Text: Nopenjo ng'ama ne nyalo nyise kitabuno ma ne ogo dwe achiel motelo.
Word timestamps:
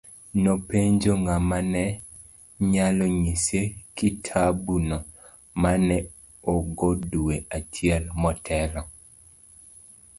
Nopenjo 0.43 1.11
ng'ama 1.23 1.57
ne 1.73 1.83
nyalo 2.71 3.05
nyise 3.21 3.61
kitabuno 3.95 4.97
ma 5.61 5.71
ne 5.87 5.97
ogo 6.53 6.89
dwe 7.11 7.35
achiel 7.57 8.03
motelo. 8.21 8.81